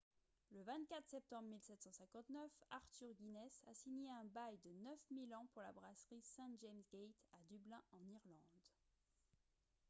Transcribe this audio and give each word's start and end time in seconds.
le 0.51 0.63
24 0.63 1.05
septembre 1.07 1.47
1759 1.51 2.41
arthur 2.71 3.13
guinness 3.19 3.59
a 3.69 3.73
signé 3.75 4.09
un 4.09 4.25
bail 4.25 4.57
de 4.65 4.71
9 4.83 4.97
000 5.13 5.31
ans 5.39 5.45
pour 5.53 5.61
la 5.61 5.71
brasserie 5.73 6.23
st 6.23 6.41
james' 6.59 6.81
gate 6.91 7.21
à 7.33 7.37
dublin 7.47 7.83
en 7.91 8.01
irlande 8.07 8.59